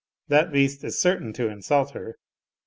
[0.29, 2.17] That beast is certain to insult her.